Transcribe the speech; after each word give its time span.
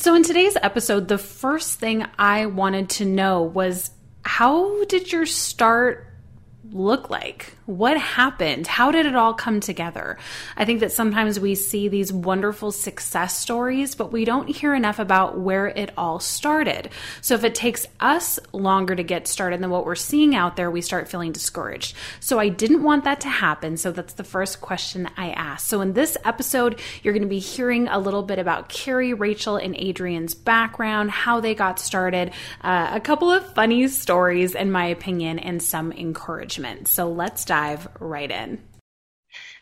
So, 0.00 0.14
in 0.14 0.22
today's 0.22 0.56
episode, 0.62 1.08
the 1.08 1.18
first 1.18 1.78
thing 1.78 2.06
I 2.18 2.46
wanted 2.46 2.88
to 2.88 3.04
know 3.04 3.42
was 3.42 3.90
how 4.22 4.82
did 4.84 5.12
your 5.12 5.26
start 5.26 6.09
look 6.72 7.10
like? 7.10 7.56
What 7.66 7.96
happened? 7.98 8.66
How 8.66 8.90
did 8.90 9.06
it 9.06 9.16
all 9.16 9.34
come 9.34 9.60
together? 9.60 10.18
I 10.56 10.64
think 10.64 10.80
that 10.80 10.92
sometimes 10.92 11.40
we 11.40 11.54
see 11.54 11.88
these 11.88 12.12
wonderful 12.12 12.72
success 12.72 13.36
stories, 13.36 13.94
but 13.94 14.12
we 14.12 14.24
don't 14.24 14.48
hear 14.48 14.74
enough 14.74 14.98
about 14.98 15.38
where 15.38 15.66
it 15.66 15.92
all 15.96 16.20
started. 16.20 16.90
So 17.20 17.34
if 17.34 17.44
it 17.44 17.54
takes 17.54 17.86
us 17.98 18.38
longer 18.52 18.94
to 18.94 19.02
get 19.02 19.26
started 19.26 19.60
than 19.60 19.70
what 19.70 19.84
we're 19.84 19.94
seeing 19.94 20.34
out 20.34 20.56
there, 20.56 20.70
we 20.70 20.80
start 20.80 21.08
feeling 21.08 21.32
discouraged. 21.32 21.96
So 22.20 22.38
I 22.38 22.48
didn't 22.48 22.82
want 22.82 23.04
that 23.04 23.20
to 23.22 23.28
happen. 23.28 23.76
So 23.76 23.92
that's 23.92 24.14
the 24.14 24.24
first 24.24 24.60
question 24.60 25.08
I 25.16 25.30
asked. 25.30 25.66
So 25.66 25.80
in 25.80 25.92
this 25.92 26.16
episode, 26.24 26.80
you're 27.02 27.14
going 27.14 27.22
to 27.22 27.28
be 27.28 27.38
hearing 27.38 27.88
a 27.88 27.98
little 27.98 28.22
bit 28.22 28.38
about 28.38 28.68
Carrie, 28.68 29.14
Rachel, 29.14 29.56
and 29.56 29.74
Adrienne's 29.76 30.34
background, 30.34 31.10
how 31.10 31.40
they 31.40 31.54
got 31.54 31.78
started, 31.78 32.32
uh, 32.62 32.90
a 32.92 33.00
couple 33.00 33.30
of 33.30 33.54
funny 33.54 33.88
stories, 33.88 34.54
in 34.54 34.70
my 34.70 34.86
opinion, 34.86 35.38
and 35.38 35.62
some 35.62 35.92
encouragement. 35.92 36.59
So 36.84 37.10
let's 37.10 37.44
dive 37.44 37.88
right 38.00 38.30
in. 38.30 38.62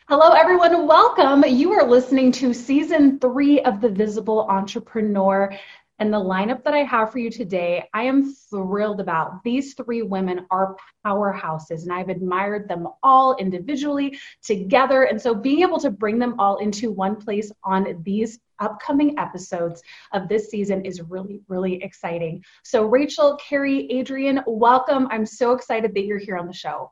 Hello, 0.07 0.31
everyone. 0.31 0.87
Welcome. 0.87 1.43
You 1.43 1.71
are 1.73 1.87
listening 1.87 2.31
to 2.31 2.51
season 2.51 3.19
three 3.19 3.61
of 3.61 3.79
The 3.79 3.89
Visible 3.89 4.47
Entrepreneur. 4.49 5.55
And 5.99 6.13
the 6.13 6.17
lineup 6.17 6.63
that 6.63 6.73
I 6.73 6.83
have 6.83 7.11
for 7.11 7.19
you 7.19 7.29
today, 7.29 7.87
I 7.93 8.03
am 8.03 8.33
thrilled 8.33 9.01
about. 9.01 9.43
These 9.43 9.73
three 9.73 10.01
women 10.01 10.45
are 10.49 10.77
powerhouses, 11.05 11.83
and 11.83 11.91
I've 11.91 12.07
admired 12.07 12.69
them 12.69 12.87
all 13.03 13.35
individually, 13.35 14.17
together. 14.41 15.03
And 15.03 15.21
so 15.21 15.35
being 15.35 15.61
able 15.61 15.79
to 15.79 15.91
bring 15.91 16.17
them 16.17 16.39
all 16.39 16.57
into 16.57 16.89
one 16.91 17.17
place 17.17 17.51
on 17.63 18.01
these 18.03 18.39
upcoming 18.59 19.19
episodes 19.19 19.81
of 20.13 20.29
this 20.29 20.49
season 20.49 20.85
is 20.85 21.01
really, 21.01 21.41
really 21.47 21.83
exciting. 21.83 22.43
So, 22.63 22.85
Rachel, 22.85 23.37
Carrie, 23.37 23.99
Adrienne, 23.99 24.41
welcome. 24.47 25.07
I'm 25.11 25.25
so 25.25 25.51
excited 25.51 25.93
that 25.95 26.05
you're 26.05 26.17
here 26.17 26.37
on 26.37 26.47
the 26.47 26.53
show. 26.53 26.91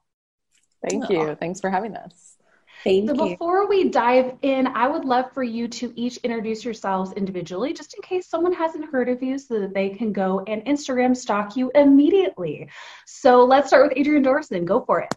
Thank 0.87 1.09
you. 1.09 1.29
Oh. 1.29 1.35
Thanks 1.35 1.59
for 1.59 1.69
having 1.69 1.95
us. 1.95 2.36
Thank 2.83 3.09
so 3.09 3.15
you. 3.15 3.31
before 3.31 3.67
we 3.67 3.89
dive 3.89 4.37
in, 4.41 4.67
I 4.67 4.87
would 4.87 5.05
love 5.05 5.31
for 5.33 5.43
you 5.43 5.67
to 5.67 5.93
each 5.95 6.17
introduce 6.17 6.63
yourselves 6.63 7.11
individually, 7.13 7.73
just 7.73 7.95
in 7.95 8.01
case 8.01 8.27
someone 8.27 8.53
hasn't 8.53 8.85
heard 8.85 9.09
of 9.09 9.21
you, 9.21 9.37
so 9.37 9.59
that 9.59 9.73
they 9.73 9.89
can 9.89 10.13
go 10.13 10.43
and 10.47 10.63
Instagram 10.65 11.15
stalk 11.15 11.55
you 11.55 11.71
immediately. 11.75 12.69
So 13.05 13.43
let's 13.43 13.67
start 13.67 13.89
with 13.89 13.97
Adrienne 13.97 14.23
Dorison. 14.23 14.65
Go 14.65 14.81
for 14.81 15.01
it. 15.01 15.13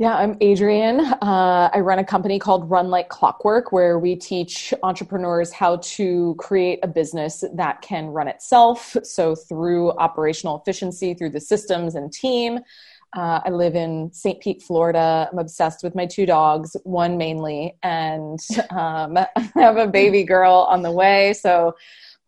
Yeah, 0.00 0.14
I'm 0.14 0.38
Adrienne. 0.40 1.00
Uh, 1.00 1.70
I 1.74 1.80
run 1.80 1.98
a 1.98 2.04
company 2.04 2.38
called 2.38 2.70
Run 2.70 2.88
Like 2.88 3.08
Clockwork, 3.08 3.72
where 3.72 3.98
we 3.98 4.14
teach 4.14 4.72
entrepreneurs 4.84 5.50
how 5.50 5.78
to 5.78 6.36
create 6.38 6.78
a 6.84 6.86
business 6.86 7.42
that 7.54 7.82
can 7.82 8.06
run 8.06 8.28
itself. 8.28 8.96
So, 9.02 9.34
through 9.34 9.90
operational 9.90 10.60
efficiency, 10.60 11.14
through 11.14 11.30
the 11.30 11.40
systems 11.40 11.96
and 11.96 12.12
team, 12.12 12.60
uh, 13.16 13.40
I 13.44 13.50
live 13.50 13.74
in 13.74 14.12
St. 14.12 14.40
Pete, 14.40 14.62
Florida. 14.62 15.28
I'm 15.32 15.38
obsessed 15.38 15.82
with 15.82 15.94
my 15.94 16.06
two 16.06 16.26
dogs, 16.26 16.76
one 16.84 17.16
mainly, 17.16 17.76
and 17.82 18.38
um, 18.70 19.16
I 19.16 19.50
have 19.54 19.76
a 19.76 19.86
baby 19.86 20.24
girl 20.24 20.66
on 20.68 20.82
the 20.82 20.92
way. 20.92 21.32
So, 21.32 21.74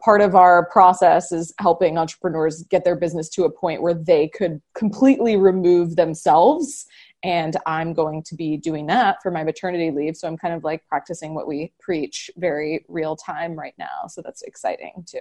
part 0.02 0.22
of 0.22 0.34
our 0.34 0.64
process 0.70 1.30
is 1.30 1.52
helping 1.60 1.98
entrepreneurs 1.98 2.62
get 2.70 2.84
their 2.84 2.96
business 2.96 3.28
to 3.28 3.44
a 3.44 3.50
point 3.50 3.82
where 3.82 3.92
they 3.92 4.28
could 4.28 4.62
completely 4.74 5.36
remove 5.36 5.96
themselves. 5.96 6.86
And 7.22 7.54
I'm 7.66 7.92
going 7.92 8.22
to 8.22 8.34
be 8.34 8.56
doing 8.56 8.86
that 8.86 9.22
for 9.22 9.30
my 9.30 9.44
maternity 9.44 9.90
leave. 9.90 10.16
So, 10.16 10.26
I'm 10.26 10.38
kind 10.38 10.54
of 10.54 10.64
like 10.64 10.86
practicing 10.86 11.34
what 11.34 11.46
we 11.46 11.72
preach 11.78 12.30
very 12.38 12.86
real 12.88 13.16
time 13.16 13.58
right 13.58 13.74
now. 13.78 14.06
So, 14.08 14.22
that's 14.22 14.42
exciting 14.42 15.04
too. 15.06 15.20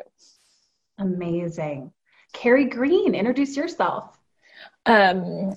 Amazing. 0.99 1.91
Carrie 2.31 2.65
Green, 2.65 3.15
introduce 3.15 3.57
yourself 3.57 4.18
um, 4.89 5.53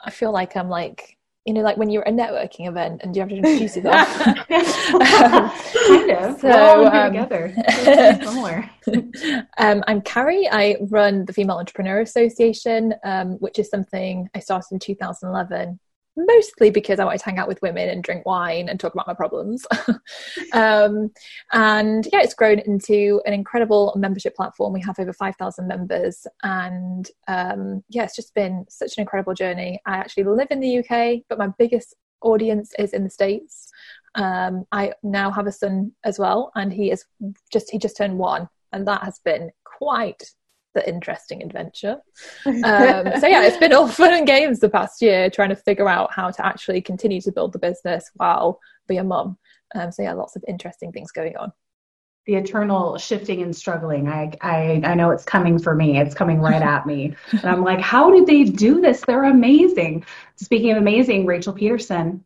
I 0.00 0.10
feel 0.10 0.32
like 0.32 0.56
I'm 0.56 0.68
like 0.68 1.16
you 1.46 1.52
know, 1.52 1.60
like 1.60 1.76
when 1.76 1.90
you're 1.90 2.06
at 2.06 2.12
a 2.12 2.16
networking 2.16 2.68
event 2.68 3.02
and 3.04 3.14
you 3.14 3.20
have 3.20 3.28
to 3.28 3.36
introduce 3.36 3.76
yourself. 3.76 4.26
um, 4.26 4.34
kind 4.48 6.10
of. 6.10 6.40
So 6.40 6.86
um, 6.86 7.12
together. 7.12 7.54
Somewhere. 8.24 8.68
um, 9.56 9.84
I'm 9.86 10.02
Carrie. 10.02 10.48
I 10.50 10.76
run 10.80 11.24
the 11.24 11.32
Female 11.32 11.58
Entrepreneur 11.58 12.00
Association, 12.00 12.94
um, 13.04 13.34
which 13.34 13.60
is 13.60 13.70
something 13.70 14.28
I 14.34 14.40
started 14.40 14.72
in 14.72 14.80
2011 14.80 15.78
mostly 16.16 16.70
because 16.70 16.98
I 16.98 17.04
wanted 17.04 17.18
to 17.18 17.24
hang 17.26 17.38
out 17.38 17.48
with 17.48 17.60
women 17.62 17.88
and 17.88 18.02
drink 18.02 18.24
wine 18.24 18.68
and 18.68 18.80
talk 18.80 18.94
about 18.94 19.06
my 19.06 19.14
problems. 19.14 19.66
um, 20.52 21.10
and 21.52 22.08
yeah, 22.12 22.22
it's 22.22 22.34
grown 22.34 22.58
into 22.60 23.20
an 23.26 23.32
incredible 23.32 23.94
membership 23.96 24.34
platform. 24.34 24.72
We 24.72 24.80
have 24.82 24.98
over 24.98 25.12
5,000 25.12 25.66
members. 25.66 26.26
And 26.42 27.08
um, 27.28 27.84
yeah, 27.88 28.04
it's 28.04 28.16
just 28.16 28.34
been 28.34 28.64
such 28.68 28.96
an 28.96 29.02
incredible 29.02 29.34
journey. 29.34 29.80
I 29.86 29.96
actually 29.96 30.24
live 30.24 30.48
in 30.50 30.60
the 30.60 30.78
UK, 30.78 31.22
but 31.28 31.38
my 31.38 31.48
biggest 31.58 31.94
audience 32.22 32.72
is 32.78 32.92
in 32.92 33.04
the 33.04 33.10
States. 33.10 33.70
Um, 34.14 34.64
I 34.72 34.92
now 35.02 35.30
have 35.30 35.46
a 35.46 35.52
son 35.52 35.92
as 36.04 36.18
well, 36.18 36.50
and 36.54 36.72
he 36.72 36.90
is 36.90 37.04
just 37.52 37.70
he 37.70 37.78
just 37.78 37.98
turned 37.98 38.16
one, 38.18 38.48
and 38.72 38.88
that 38.88 39.02
has 39.02 39.18
been 39.18 39.50
quite 39.64 40.22
the 40.76 40.88
interesting 40.88 41.42
adventure. 41.42 41.96
Um, 42.46 43.04
so 43.20 43.26
yeah, 43.26 43.44
it's 43.44 43.56
been 43.56 43.72
all 43.72 43.88
fun 43.88 44.12
and 44.12 44.26
games 44.26 44.60
the 44.60 44.68
past 44.68 45.02
year 45.02 45.30
trying 45.30 45.48
to 45.48 45.56
figure 45.56 45.88
out 45.88 46.12
how 46.12 46.30
to 46.30 46.46
actually 46.46 46.80
continue 46.80 47.20
to 47.20 47.32
build 47.32 47.52
the 47.52 47.58
business 47.58 48.10
while 48.14 48.60
being 48.86 49.00
a 49.00 49.04
mum. 49.04 49.36
Um, 49.74 49.90
so 49.92 50.02
yeah, 50.02 50.12
lots 50.12 50.36
of 50.36 50.44
interesting 50.48 50.92
things 50.92 51.12
going 51.12 51.36
on. 51.36 51.52
The 52.26 52.34
eternal 52.34 52.98
shifting 52.98 53.42
and 53.42 53.54
struggling. 53.54 54.08
I, 54.08 54.32
I 54.40 54.82
I 54.84 54.94
know 54.94 55.10
it's 55.10 55.24
coming 55.24 55.58
for 55.58 55.74
me. 55.74 55.98
It's 55.98 56.14
coming 56.14 56.40
right 56.40 56.62
at 56.62 56.86
me. 56.86 57.14
And 57.30 57.44
I'm 57.44 57.62
like, 57.62 57.80
how 57.80 58.10
did 58.10 58.26
they 58.26 58.44
do 58.44 58.80
this? 58.80 59.00
They're 59.06 59.24
amazing. 59.24 60.04
Speaking 60.36 60.72
of 60.72 60.78
amazing, 60.78 61.26
Rachel 61.26 61.52
Pedersen, 61.52 62.24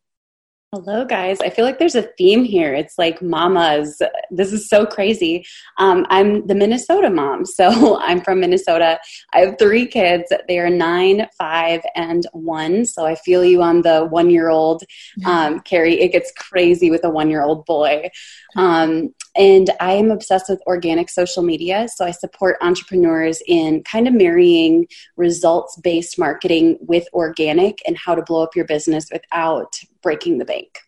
Hello, 0.72 1.04
guys. 1.04 1.40
I 1.40 1.50
feel 1.50 1.64
like 1.64 1.80
there's 1.80 1.96
a 1.96 2.02
theme 2.16 2.44
here. 2.44 2.72
It's 2.72 2.96
like 2.96 3.20
mamas. 3.20 4.00
This 4.30 4.52
is 4.52 4.68
so 4.68 4.86
crazy. 4.86 5.44
Um, 5.78 6.06
I'm 6.10 6.46
the 6.46 6.54
Minnesota 6.54 7.10
mom. 7.10 7.44
So 7.60 7.98
I'm 8.00 8.20
from 8.20 8.38
Minnesota. 8.38 9.00
I 9.32 9.40
have 9.40 9.58
three 9.58 9.84
kids. 9.84 10.32
They 10.46 10.60
are 10.60 10.70
nine, 10.70 11.26
five, 11.36 11.82
and 11.96 12.24
one. 12.32 12.86
So 12.86 13.04
I 13.04 13.16
feel 13.16 13.44
you 13.44 13.62
on 13.62 13.82
the 13.82 14.06
one 14.06 14.30
year 14.30 14.48
old. 14.48 14.84
Um, 15.26 15.58
Carrie, 15.60 16.00
it 16.00 16.12
gets 16.12 16.32
crazy 16.36 16.88
with 16.88 17.04
a 17.04 17.10
one 17.10 17.30
year 17.30 17.42
old 17.42 17.66
boy. 17.66 18.08
Um, 18.56 19.12
and 19.36 19.70
I 19.80 19.92
am 19.92 20.10
obsessed 20.10 20.48
with 20.48 20.62
organic 20.66 21.08
social 21.08 21.42
media. 21.42 21.88
So 21.88 22.04
I 22.04 22.10
support 22.10 22.56
entrepreneurs 22.60 23.42
in 23.46 23.82
kind 23.84 24.08
of 24.08 24.14
marrying 24.14 24.86
results 25.16 25.76
based 25.76 26.18
marketing 26.18 26.78
with 26.80 27.06
organic 27.12 27.80
and 27.86 27.96
how 27.96 28.14
to 28.14 28.22
blow 28.22 28.42
up 28.42 28.56
your 28.56 28.66
business 28.66 29.08
without 29.12 29.78
breaking 30.02 30.38
the 30.38 30.44
bank. 30.44 30.80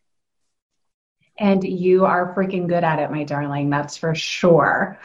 And 1.39 1.65
you 1.65 2.05
are 2.05 2.35
freaking 2.35 2.69
good 2.69 2.85
at 2.85 2.99
it, 2.99 3.11
my 3.11 3.25
darling. 3.25 3.71
That's 3.71 3.97
for 3.97 4.15
sure. 4.15 4.99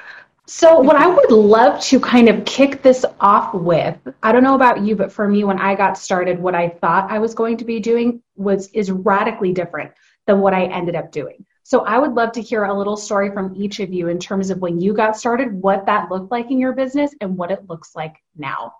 So, 0.49 0.79
what 0.79 0.95
I 0.95 1.07
would 1.07 1.31
love 1.31 1.81
to 1.85 1.99
kind 1.99 2.29
of 2.29 2.45
kick 2.45 2.81
this 2.81 3.03
off 3.19 3.53
with, 3.53 3.97
I 4.23 4.31
don't 4.31 4.43
know 4.43 4.55
about 4.55 4.81
you, 4.81 4.95
but 4.95 5.11
for 5.11 5.27
me, 5.27 5.43
when 5.43 5.59
I 5.59 5.75
got 5.75 5.97
started, 5.97 6.39
what 6.39 6.55
I 6.55 6.69
thought 6.69 7.11
I 7.11 7.19
was 7.19 7.33
going 7.33 7.57
to 7.57 7.65
be 7.65 7.81
doing 7.81 8.21
was 8.37 8.69
is 8.69 8.89
radically 8.89 9.51
different 9.51 9.91
than 10.25 10.39
what 10.39 10.53
I 10.53 10.65
ended 10.65 10.95
up 10.95 11.11
doing. 11.11 11.45
So 11.67 11.81
I 11.81 11.99
would 11.99 12.13
love 12.13 12.31
to 12.31 12.41
hear 12.41 12.63
a 12.63 12.73
little 12.73 12.95
story 12.95 13.29
from 13.29 13.53
each 13.53 13.81
of 13.81 13.91
you 13.91 14.07
in 14.07 14.19
terms 14.19 14.51
of 14.51 14.59
when 14.59 14.79
you 14.79 14.93
got 14.93 15.17
started, 15.17 15.51
what 15.51 15.85
that 15.85 16.09
looked 16.09 16.31
like 16.31 16.49
in 16.49 16.59
your 16.59 16.71
business, 16.71 17.13
and 17.19 17.35
what 17.35 17.51
it 17.51 17.67
looks 17.67 17.93
like 17.93 18.23
now. 18.37 18.71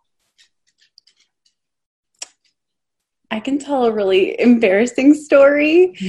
I 3.29 3.39
can 3.41 3.59
tell 3.59 3.85
a 3.85 3.91
really 3.91 4.39
embarrassing 4.39 5.13
story. 5.13 5.93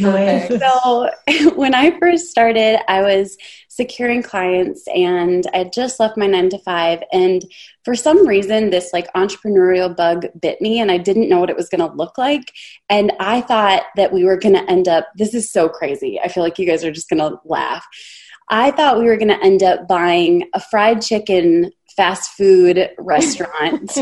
So, 0.49 1.11
when 1.55 1.75
I 1.75 1.99
first 1.99 2.31
started, 2.31 2.81
I 2.91 3.03
was 3.03 3.37
securing 3.69 4.23
clients 4.23 4.87
and 4.95 5.45
I 5.53 5.59
had 5.59 5.73
just 5.73 6.01
left 6.01 6.17
my 6.17 6.27
nine 6.27 6.49
to 6.51 6.59
five. 6.59 7.03
And 7.13 7.45
for 7.85 7.95
some 7.95 8.27
reason, 8.27 8.71
this 8.71 8.93
like 8.93 9.13
entrepreneurial 9.15 9.95
bug 9.95 10.27
bit 10.41 10.61
me 10.61 10.81
and 10.81 10.91
I 10.91 10.99
didn't 10.99 11.29
know 11.29 11.41
what 11.41 11.51
it 11.51 11.57
was 11.57 11.69
going 11.69 11.89
to 11.89 11.97
look 11.97 12.19
like. 12.19 12.53
And 12.89 13.13
I 13.21 13.41
thought 13.41 13.85
that 13.97 14.13
we 14.13 14.25
were 14.25 14.37
going 14.37 14.55
to 14.55 14.71
end 14.71 14.89
up, 14.89 15.09
this 15.17 15.35
is 15.35 15.51
so 15.51 15.69
crazy. 15.69 16.21
I 16.21 16.29
feel 16.29 16.43
like 16.43 16.59
you 16.59 16.67
guys 16.67 16.85
are 16.85 16.93
just 16.93 17.09
going 17.09 17.21
to 17.21 17.39
laugh. 17.45 17.87
I 18.49 18.71
thought 18.71 18.99
we 18.99 19.05
were 19.05 19.17
going 19.17 19.29
to 19.29 19.45
end 19.45 19.63
up 19.63 19.87
buying 19.87 20.49
a 20.55 20.61
fried 20.61 21.03
chicken 21.03 21.71
fast 21.99 22.31
food 22.31 22.89
restaurant. 22.99 23.99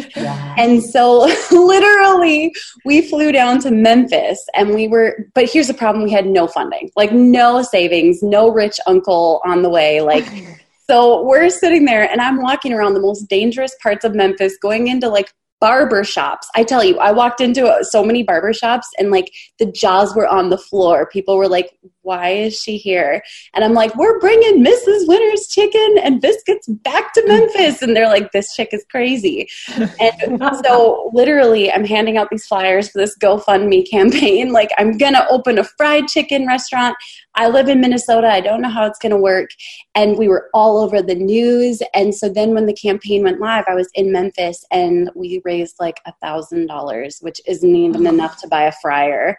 And 0.59 0.85
so 0.85 1.21
literally 1.51 2.55
we 2.85 3.01
flew 3.09 3.33
down 3.33 3.59
to 3.61 3.71
Memphis 3.71 4.39
and 4.55 4.75
we 4.75 4.87
were 4.87 5.17
but 5.35 5.51
here's 5.51 5.67
the 5.67 5.75
problem 5.75 6.05
we 6.05 6.13
had 6.13 6.27
no 6.27 6.47
funding. 6.47 6.91
Like 6.95 7.11
no 7.11 7.63
savings, 7.63 8.23
no 8.23 8.51
rich 8.51 8.79
uncle 8.87 9.41
on 9.47 9.63
the 9.63 9.71
way 9.71 10.03
like 10.03 10.27
so 10.89 11.25
we're 11.25 11.49
sitting 11.49 11.87
there 11.87 12.09
and 12.09 12.21
I'm 12.21 12.43
walking 12.43 12.75
around 12.75 12.93
the 12.93 13.01
most 13.01 13.25
dangerous 13.29 13.75
parts 13.83 14.05
of 14.05 14.15
Memphis 14.15 14.59
going 14.61 14.89
into 14.89 15.09
like 15.09 15.33
barber 15.59 16.05
shops. 16.05 16.49
I 16.55 16.65
tell 16.65 16.85
you, 16.85 16.99
I 16.99 17.13
walked 17.13 17.41
into 17.41 17.75
so 17.83 18.05
many 18.05 18.23
barber 18.23 18.53
shops 18.53 18.89
and 18.99 19.11
like 19.11 19.33
the 19.59 19.67
jaws 19.73 20.15
were 20.15 20.27
on 20.27 20.51
the 20.51 20.59
floor. 20.59 21.07
People 21.07 21.39
were 21.39 21.49
like, 21.49 21.79
why 22.07 22.31
is 22.31 22.59
she 22.59 22.77
here? 22.77 23.21
And 23.53 23.65
I'm 23.65 23.75
like, 23.75 23.95
we're 23.97 24.21
bringing 24.21 24.65
Mrs. 24.65 25.09
Winner's 25.09 25.49
chicken 25.49 25.97
and 26.03 26.21
biscuits 26.21 26.69
back 26.69 27.13
to 27.15 27.27
Memphis. 27.27 27.83
And 27.83 27.97
they're 27.97 28.09
like, 28.09 28.31
this 28.31 28.55
chick 28.55 28.69
is 28.73 28.85
crazy. 28.91 29.49
And 29.77 30.41
so 30.65 31.11
literally, 31.13 31.71
I'm 31.71 31.85
handing 31.85 32.17
out 32.17 32.29
these 32.31 32.47
flyers 32.47 32.89
for 32.89 32.99
this 32.99 33.19
GoFundMe 33.19 33.91
campaign. 33.91 34.53
Like, 34.53 34.71
I'm 34.79 34.97
going 34.97 35.15
to 35.15 35.29
open 35.29 35.59
a 35.59 35.65
fried 35.65 36.07
chicken 36.07 36.47
restaurant. 36.47 36.97
I 37.35 37.49
live 37.49 37.69
in 37.69 37.81
Minnesota. 37.81 38.29
I 38.29 38.41
don't 38.41 38.63
know 38.63 38.71
how 38.71 38.87
it's 38.87 38.99
going 38.99 39.11
to 39.11 39.19
work. 39.19 39.51
And 39.95 40.17
we 40.17 40.29
were 40.29 40.49
all 40.55 40.79
over 40.79 41.03
the 41.03 41.15
news. 41.15 41.83
And 41.93 42.15
so 42.15 42.29
then 42.29 42.55
when 42.55 42.67
the 42.67 42.73
campaign 42.73 43.25
went 43.25 43.41
live, 43.41 43.65
I 43.69 43.75
was 43.75 43.91
in 43.95 44.11
Memphis 44.11 44.65
and 44.71 45.11
we 45.15 45.43
raised 45.45 45.77
like 45.79 46.01
a 46.07 46.13
thousand 46.23 46.67
dollars, 46.67 47.19
which 47.21 47.41
isn't 47.47 47.77
even 47.77 48.07
enough 48.07 48.41
to 48.41 48.49
buy 48.49 48.63
a 48.63 48.73
fryer. 48.81 49.37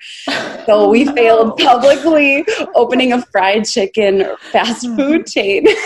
So 0.66 0.90
we 0.90 1.08
oh, 1.10 1.16
failed 1.16 1.58
publicly 1.58 2.46
opening 2.76 3.14
a 3.14 3.22
fried 3.22 3.66
chicken 3.66 4.26
fast 4.52 4.86
food 4.96 5.28
chain. 5.28 5.66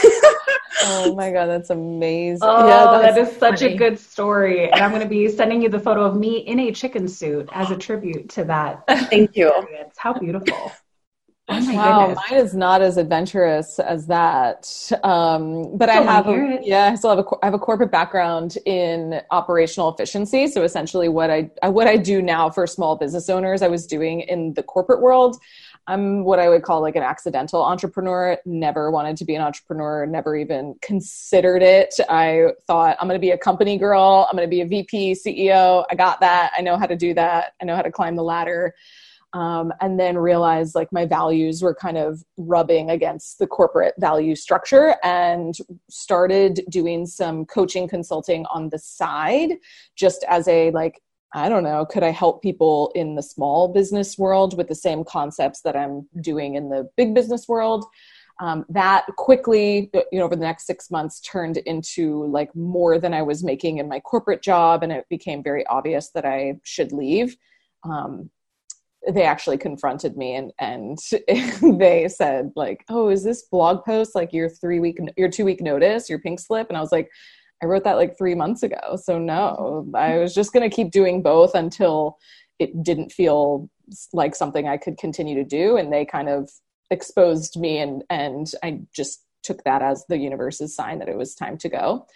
oh 0.84 1.14
my 1.16 1.32
god, 1.32 1.48
that's 1.48 1.70
amazing. 1.70 2.40
Oh, 2.42 2.68
yeah, 2.68 3.00
that's 3.00 3.16
that 3.16 3.28
is 3.28 3.38
such 3.38 3.62
a 3.62 3.76
good 3.76 4.00
story. 4.00 4.72
And 4.72 4.82
I'm 4.82 4.92
going 4.92 5.02
to 5.02 5.08
be 5.08 5.28
sending 5.30 5.62
you 5.62 5.70
the 5.70 5.80
photo 5.80 6.04
of 6.04 6.16
me 6.16 6.40
in 6.40 6.60
a 6.60 6.72
chicken 6.72 7.08
suit 7.08 7.50
as 7.52 7.72
a 7.72 7.78
tribute 7.78 8.30
to 8.30 8.44
that. 8.46 8.84
Thank 9.10 9.36
you. 9.36 9.52
How 9.98 10.14
beautiful. 10.14 10.72
Oh 11.52 11.76
wow, 11.76 12.08
goodness. 12.08 12.24
mine 12.30 12.40
is 12.40 12.54
not 12.54 12.82
as 12.82 12.98
adventurous 12.98 13.78
as 13.80 14.08
that. 14.08 14.92
Um, 15.04 15.76
but 15.76 15.90
I 15.90 15.96
have, 15.96 16.28
a, 16.28 16.60
yeah, 16.62 16.92
I 16.92 16.96
still 16.96 17.10
have 17.10 17.20
a, 17.20 17.30
I 17.44 17.48
have 17.48 17.54
a 17.54 17.60
corporate 17.60 17.92
background 17.92 18.58
in 18.66 19.22
operational 19.32 19.94
efficiency. 19.94 20.48
So 20.48 20.64
essentially, 20.64 21.10
what 21.10 21.30
I 21.30 21.50
what 21.68 21.88
I 21.88 21.98
do 21.98 22.22
now 22.22 22.50
for 22.50 22.66
small 22.68 22.96
business 22.96 23.30
owners, 23.30 23.62
I 23.62 23.68
was 23.68 23.86
doing 23.86 24.22
in 24.22 24.54
the 24.54 24.64
corporate 24.64 25.02
world. 25.02 25.38
I'm 25.88 26.24
what 26.24 26.40
I 26.40 26.50
would 26.50 26.64
call 26.64 26.82
like 26.82 26.96
an 26.96 27.04
accidental 27.04 27.64
entrepreneur. 27.64 28.38
Never 28.46 28.92
wanted 28.92 29.18
to 29.18 29.26
be 29.26 29.36
an 29.36 29.42
entrepreneur. 29.42 30.06
Never 30.06 30.36
even 30.36 30.76
considered 30.82 31.64
it. 31.64 31.94
I 32.10 32.50
thought 32.68 32.98
I'm 33.00 33.08
going 33.08 33.20
to 33.20 33.22
be 33.22 33.32
a 33.32 33.38
company 33.38 33.78
girl. 33.78 34.28
I'm 34.30 34.38
going 34.38 34.48
to 34.48 34.50
be 34.50 34.62
a 34.62 34.66
VP, 34.66 35.14
CEO. 35.14 35.86
I 35.90 35.96
got 35.96 36.20
that. 36.22 36.52
I 36.58 36.62
know 36.62 36.78
how 36.78 36.86
to 36.86 36.96
do 36.96 37.14
that. 37.16 37.54
I 37.62 37.66
know 37.66 37.76
how 37.76 37.82
to 37.82 37.92
climb 37.92 38.16
the 38.16 38.24
ladder 38.24 38.74
um, 39.34 39.72
and 39.80 40.00
then 40.00 40.18
realized 40.18 40.76
like 40.76 40.92
my 40.92 41.06
values 41.06 41.62
were 41.62 41.74
kind 41.74 41.98
of 41.98 42.24
rubbing 42.38 42.90
against 42.90 43.40
the 43.40 43.48
corporate 43.48 43.94
value 43.98 44.36
structure 44.36 44.96
and 45.04 45.56
started 45.90 46.62
doing 46.70 47.06
some 47.06 47.46
coaching 47.46 47.88
consulting 47.88 48.46
on 48.48 48.70
the 48.70 48.80
side 48.80 49.52
just 49.96 50.26
as 50.28 50.48
a 50.48 50.72
like 50.72 51.02
I 51.34 51.50
don't 51.50 51.64
know, 51.64 51.86
could 51.86 52.04
I 52.04 52.10
help 52.10 52.42
people 52.42 52.92
in 52.94 53.16
the 53.16 53.24
small 53.24 53.70
business 53.70 54.18
world 54.18 54.58
with 54.58 54.68
the 54.68 54.76
same 54.76 55.04
concepts 55.04 55.62
that 55.62 55.78
I'm 55.78 56.08
doing 56.20 56.56
in 56.56 56.70
the 56.70 56.90
big 56.98 57.16
business 57.16 57.48
world? 57.48 57.86
Um, 58.42 58.66
that 58.70 59.06
quickly, 59.18 59.92
you 59.94 60.20
know, 60.20 60.26
over 60.26 60.36
the 60.36 60.42
next 60.42 60.66
six 60.66 60.90
months 60.90 61.20
turned 61.22 61.58
into 61.58 62.26
like 62.26 62.54
more 62.56 62.98
than 62.98 63.14
I 63.14 63.22
was 63.22 63.44
making 63.44 63.78
in 63.78 63.88
my 63.88 64.00
corporate 64.00 64.42
job. 64.42 64.82
And 64.82 64.92
it 64.92 65.06
became 65.10 65.44
very 65.44 65.66
obvious 65.68 66.10
that 66.16 66.26
I 66.26 66.60
should 66.64 66.92
leave. 66.92 67.38
Um, 67.84 68.32
they 69.08 69.24
actually 69.24 69.58
confronted 69.58 70.16
me 70.16 70.36
and 70.36 70.52
and 70.60 71.00
they 71.80 72.08
said 72.08 72.52
like 72.56 72.84
oh 72.90 73.10
is 73.10 73.24
this 73.24 73.44
blog 73.44 73.84
post 73.84 74.14
like 74.14 74.32
your 74.32 74.48
three 74.48 74.80
week 74.80 75.00
your 75.18 75.30
two 75.30 75.44
week 75.44 75.60
notice 75.60 76.08
your 76.08 76.20
pink 76.20 76.40
slip 76.40 76.68
and 76.70 76.78
i 76.78 76.82
was 76.82 76.92
like 76.92 77.10
i 77.62 77.66
wrote 77.66 77.84
that 77.84 77.98
like 77.98 78.18
three 78.18 78.36
months 78.36 78.64
ago 78.64 78.98
so 79.02 79.18
no 79.18 79.88
i 79.96 80.18
was 80.18 80.34
just 80.34 80.54
going 80.54 80.68
to 80.68 80.76
keep 80.76 80.92
doing 80.92 81.22
both 81.22 81.56
until 81.56 82.18
it 82.60 82.84
didn't 82.84 83.12
feel 83.12 83.70
like 84.14 84.36
something 84.36 84.68
i 84.68 84.78
could 84.78 84.98
continue 84.98 85.36
to 85.36 85.44
do 85.44 85.78
and 85.78 85.92
they 85.92 86.06
kind 86.06 86.30
of 86.30 86.50
exposed 86.90 87.60
me 87.60 87.78
and 87.80 88.04
and 88.10 88.52
i 88.64 88.80
just 88.94 89.24
took 89.44 89.64
that 89.64 89.82
as 89.82 90.06
the 90.08 90.18
universe's 90.18 90.76
sign 90.76 91.00
that 91.00 91.10
it 91.10 91.18
was 91.18 91.36
time 91.36 91.58
to 91.60 91.70
go. 91.70 92.08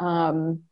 Um, 0.00 0.62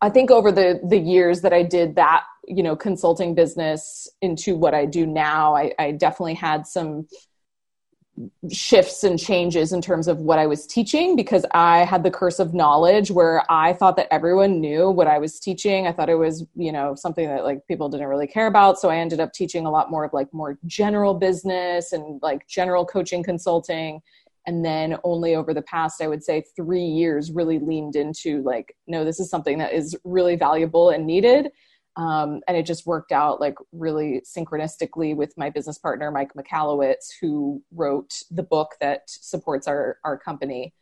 I 0.00 0.10
think 0.10 0.30
over 0.30 0.50
the 0.50 0.80
the 0.86 0.98
years 0.98 1.42
that 1.42 1.52
I 1.52 1.62
did 1.62 1.96
that, 1.96 2.24
you 2.46 2.62
know, 2.62 2.76
consulting 2.76 3.34
business 3.34 4.08
into 4.20 4.56
what 4.56 4.74
I 4.74 4.84
do 4.84 5.06
now, 5.06 5.54
I, 5.54 5.72
I 5.78 5.92
definitely 5.92 6.34
had 6.34 6.66
some 6.66 7.06
shifts 8.50 9.04
and 9.04 9.18
changes 9.18 9.72
in 9.72 9.82
terms 9.82 10.08
of 10.08 10.18
what 10.18 10.38
I 10.38 10.46
was 10.46 10.66
teaching 10.66 11.16
because 11.16 11.44
I 11.52 11.84
had 11.84 12.02
the 12.02 12.10
curse 12.10 12.38
of 12.38 12.54
knowledge 12.54 13.10
where 13.10 13.42
I 13.50 13.72
thought 13.72 13.96
that 13.96 14.08
everyone 14.10 14.60
knew 14.60 14.90
what 14.90 15.06
I 15.06 15.18
was 15.18 15.38
teaching. 15.38 15.86
I 15.86 15.92
thought 15.92 16.08
it 16.08 16.14
was, 16.14 16.44
you 16.54 16.72
know, 16.72 16.94
something 16.94 17.26
that 17.28 17.44
like 17.44 17.66
people 17.68 17.88
didn't 17.88 18.06
really 18.06 18.26
care 18.26 18.46
about. 18.46 18.78
So 18.78 18.88
I 18.88 18.96
ended 18.96 19.20
up 19.20 19.32
teaching 19.32 19.66
a 19.66 19.70
lot 19.70 19.90
more 19.90 20.04
of 20.04 20.12
like 20.12 20.32
more 20.32 20.58
general 20.66 21.14
business 21.14 21.92
and 21.92 22.20
like 22.22 22.46
general 22.48 22.86
coaching 22.86 23.22
consulting 23.22 24.00
and 24.46 24.64
then 24.64 24.96
only 25.04 25.34
over 25.34 25.52
the 25.52 25.62
past 25.62 26.00
i 26.00 26.06
would 26.06 26.22
say 26.22 26.42
three 26.54 26.84
years 26.84 27.32
really 27.32 27.58
leaned 27.58 27.96
into 27.96 28.42
like 28.42 28.76
no 28.86 29.04
this 29.04 29.20
is 29.20 29.28
something 29.28 29.58
that 29.58 29.72
is 29.72 29.96
really 30.04 30.36
valuable 30.36 30.90
and 30.90 31.04
needed 31.04 31.50
um, 31.96 32.40
and 32.46 32.56
it 32.56 32.64
just 32.64 32.86
worked 32.86 33.12
out 33.12 33.40
like 33.40 33.56
really 33.72 34.22
synchronistically 34.24 35.16
with 35.16 35.32
my 35.36 35.50
business 35.50 35.78
partner 35.78 36.10
mike 36.10 36.32
michalowicz 36.34 37.08
who 37.20 37.62
wrote 37.72 38.12
the 38.30 38.42
book 38.42 38.72
that 38.80 39.02
supports 39.06 39.66
our 39.66 39.98
our 40.04 40.18
company 40.18 40.72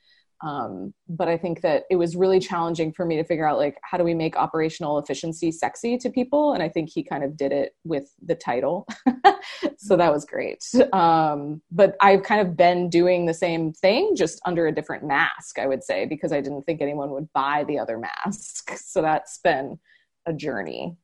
um, 0.45 0.93
but 1.09 1.29
I 1.29 1.39
think 1.39 1.63
that 1.63 1.85
it 1.91 1.97
was 1.97 2.17
really 2.17 2.39
challenging 2.39 2.93
for 2.93 3.07
me 3.07 3.17
to 3.17 3.25
figure 3.25 3.49
out 3.49 3.57
like 3.57 3.79
how 3.83 3.97
do 3.97 4.05
we 4.05 4.15
make 4.15 4.37
operational 4.37 4.99
efficiency 4.99 5.51
sexy 5.51 5.97
to 5.99 6.11
people, 6.11 6.53
and 6.53 6.63
I 6.63 6.69
think 6.69 6.91
he 6.91 7.03
kind 7.03 7.25
of 7.25 7.37
did 7.37 7.51
it 7.51 7.75
with 7.85 8.13
the 8.23 8.35
title, 8.35 8.87
so 9.79 9.97
that 9.97 10.13
was 10.13 10.27
great. 10.27 10.63
Um, 10.93 11.63
but 11.71 11.97
I've 12.01 12.25
kind 12.25 12.47
of 12.47 12.57
been 12.57 12.91
doing 12.91 13.25
the 13.25 13.35
same 13.35 13.73
thing, 13.73 14.15
just 14.17 14.41
under 14.45 14.67
a 14.67 14.75
different 14.75 15.05
mask, 15.05 15.59
I 15.59 15.67
would 15.67 15.83
say, 15.83 16.05
because 16.05 16.33
I 16.33 16.43
didn't 16.43 16.65
think 16.65 16.83
anyone 16.83 17.11
would 17.11 17.33
buy 17.33 17.65
the 17.67 17.79
other 17.79 17.99
mask. 17.99 18.73
So 18.95 19.03
that's 19.03 19.39
been 19.39 19.79
a 20.25 20.33
journey 20.33 20.97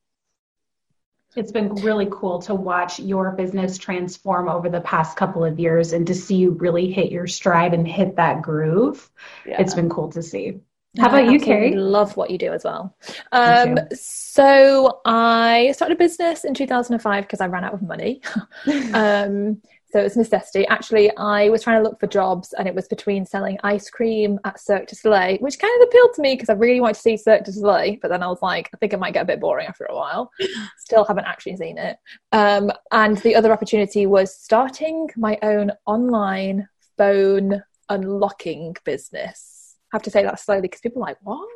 it's 1.35 1.51
been 1.51 1.73
really 1.75 2.07
cool 2.11 2.41
to 2.41 2.53
watch 2.53 2.99
your 2.99 3.31
business 3.31 3.77
transform 3.77 4.49
over 4.49 4.69
the 4.69 4.81
past 4.81 5.15
couple 5.15 5.45
of 5.45 5.59
years 5.59 5.93
and 5.93 6.05
to 6.07 6.15
see 6.15 6.35
you 6.35 6.51
really 6.51 6.91
hit 6.91 7.11
your 7.11 7.27
stride 7.27 7.73
and 7.73 7.87
hit 7.87 8.15
that 8.17 8.41
groove. 8.41 9.09
Yeah. 9.45 9.61
It's 9.61 9.73
been 9.73 9.89
cool 9.89 10.09
to 10.11 10.21
see. 10.21 10.59
How 10.99 11.07
about 11.07 11.31
you, 11.31 11.39
Carrie? 11.39 11.73
Love 11.73 12.17
what 12.17 12.31
you 12.31 12.37
do 12.37 12.51
as 12.51 12.65
well. 12.65 12.93
Um, 13.31 13.79
so 13.93 14.99
I 15.05 15.71
started 15.73 15.95
a 15.95 15.97
business 15.97 16.43
in 16.43 16.53
2005 16.53 17.23
because 17.23 17.39
I 17.39 17.47
ran 17.47 17.63
out 17.63 17.73
of 17.73 17.81
money. 17.81 18.21
um, 18.93 19.61
so 19.91 19.99
it's 19.99 20.15
necessity. 20.15 20.65
Actually, 20.67 21.15
I 21.17 21.49
was 21.49 21.63
trying 21.63 21.81
to 21.81 21.83
look 21.83 21.99
for 21.99 22.07
jobs, 22.07 22.53
and 22.53 22.67
it 22.67 22.73
was 22.75 22.87
between 22.87 23.25
selling 23.25 23.59
ice 23.63 23.89
cream 23.89 24.39
at 24.45 24.59
Cirque 24.59 24.87
du 24.87 24.95
Soleil, 24.95 25.37
which 25.39 25.59
kind 25.59 25.81
of 25.81 25.87
appealed 25.87 26.13
to 26.15 26.21
me 26.21 26.35
because 26.35 26.49
I 26.49 26.53
really 26.53 26.79
wanted 26.79 26.95
to 26.95 27.01
see 27.01 27.17
Cirque 27.17 27.43
du 27.43 27.51
Soleil. 27.51 27.97
But 28.01 28.09
then 28.09 28.23
I 28.23 28.27
was 28.27 28.41
like, 28.41 28.69
I 28.73 28.77
think 28.77 28.93
it 28.93 28.99
might 28.99 29.13
get 29.13 29.23
a 29.23 29.25
bit 29.25 29.39
boring 29.41 29.67
after 29.67 29.85
a 29.85 29.95
while. 29.95 30.31
Still 30.77 31.03
haven't 31.03 31.25
actually 31.25 31.57
seen 31.57 31.77
it. 31.77 31.97
Um, 32.31 32.71
and 32.91 33.17
the 33.17 33.35
other 33.35 33.51
opportunity 33.51 34.05
was 34.05 34.35
starting 34.35 35.09
my 35.17 35.37
own 35.41 35.71
online 35.85 36.67
phone 36.97 37.63
unlocking 37.89 38.75
business. 38.85 39.75
I 39.91 39.97
have 39.97 40.03
to 40.03 40.11
say 40.11 40.23
that 40.23 40.39
slowly 40.39 40.61
because 40.61 40.81
people 40.81 41.01
are 41.03 41.07
like, 41.07 41.17
what? 41.21 41.47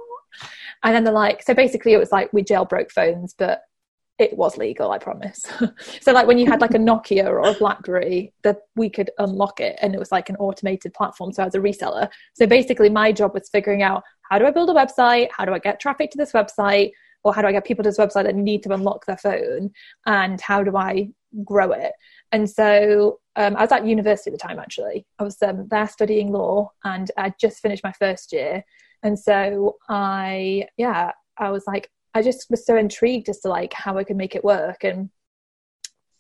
And 0.84 0.94
then 0.94 1.04
they're 1.04 1.14
like, 1.14 1.42
so 1.42 1.54
basically, 1.54 1.94
it 1.94 1.98
was 1.98 2.12
like 2.12 2.34
we 2.34 2.44
jailbroke 2.44 2.92
phones, 2.92 3.34
but 3.34 3.62
it 4.18 4.38
was 4.38 4.58
legal, 4.58 4.92
I 4.92 4.98
promise. 4.98 5.46
so 6.02 6.14
like 6.14 6.28
when 6.28 6.38
you 6.38 6.46
had 6.46 6.62
like 6.62 6.74
a 6.74 6.78
Nokia 6.80 7.26
or 7.26 7.40
a 7.40 7.54
BlackBerry, 7.54 8.34
that 8.44 8.60
we 8.76 8.90
could 8.90 9.10
unlock 9.18 9.60
it 9.60 9.78
and 9.82 9.94
it 9.94 10.00
was 10.00 10.12
like 10.12 10.30
an 10.30 10.38
automated 10.38 10.94
platform. 10.94 11.34
So 11.34 11.44
as 11.44 11.56
a 11.56 11.60
reseller. 11.60 12.10
So 12.34 12.48
basically 12.48 12.90
my 12.90 13.12
job 13.12 13.34
was 13.34 13.50
figuring 13.50 13.84
out 13.84 14.04
how 14.30 14.40
do 14.40 14.46
I 14.46 14.52
build 14.52 14.70
a 14.70 14.74
website? 14.74 15.30
How 15.36 15.46
do 15.46 15.54
I 15.54 15.60
get 15.60 15.80
traffic 15.80 16.12
to 16.12 16.18
this 16.18 16.32
website? 16.32 16.92
Or 17.24 17.34
how 17.34 17.42
do 17.42 17.48
I 17.48 17.52
get 17.52 17.66
people 17.66 17.84
to 17.84 17.90
this 17.90 17.98
website 17.98 18.24
that 18.24 18.36
need 18.36 18.64
to 18.64 18.74
unlock 18.74 19.06
their 19.06 19.18
phone? 19.18 19.72
And 20.06 20.40
how 20.40 20.64
do 20.64 20.78
I 20.78 21.10
grow 21.44 21.72
it? 21.72 21.92
And 22.32 22.50
so 22.50 23.20
um, 23.36 23.56
I 23.58 23.62
was 23.62 23.72
at 23.72 23.86
university 23.86 24.32
at 24.32 24.40
the 24.40 24.48
time 24.48 24.60
actually. 24.60 25.06
I 25.20 25.24
was 25.24 25.42
um, 25.42 25.68
there 25.70 25.88
studying 25.88 26.32
law 26.32 26.72
and 26.84 27.12
I 27.18 27.34
just 27.40 27.62
finished 27.62 27.84
my 27.84 27.92
first 27.92 28.32
year. 28.32 28.64
And 29.04 29.20
so 29.20 29.76
I, 29.90 30.68
yeah, 30.78 31.12
I 31.38 31.52
was 31.52 31.66
like, 31.68 31.90
I 32.16 32.22
just 32.22 32.50
was 32.50 32.66
so 32.66 32.78
intrigued 32.78 33.30
as 33.30 33.42
to 33.42 33.50
like 33.50 33.74
how 33.74 33.98
I 33.98 34.04
could 34.06 34.16
make 34.16 34.36
it 34.36 34.44
work 34.44 34.84
and 34.84 35.10